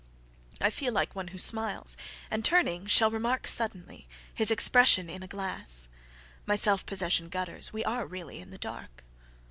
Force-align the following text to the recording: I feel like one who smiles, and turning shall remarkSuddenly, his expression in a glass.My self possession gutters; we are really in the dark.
I 0.59 0.71
feel 0.71 0.91
like 0.93 1.13
one 1.13 1.27
who 1.27 1.37
smiles, 1.37 1.95
and 2.31 2.43
turning 2.43 2.87
shall 2.87 3.11
remarkSuddenly, 3.11 4.07
his 4.33 4.49
expression 4.49 5.11
in 5.11 5.21
a 5.21 5.27
glass.My 5.27 6.55
self 6.55 6.87
possession 6.87 7.29
gutters; 7.29 7.71
we 7.71 7.83
are 7.83 8.07
really 8.07 8.39
in 8.39 8.49
the 8.49 8.57
dark. 8.57 9.03